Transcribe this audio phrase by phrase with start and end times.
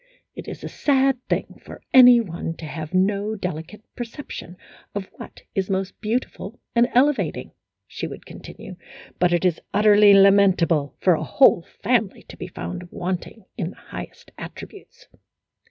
[0.35, 4.57] "It is a sad thing for any one to have no delicate perception
[4.95, 7.51] of what is most beautiful and elevating,"
[7.85, 8.77] she would continue,"
[9.19, 13.75] but it is utterly lamentable for a whole family to be found wanting in the
[13.75, 15.07] highest attributes."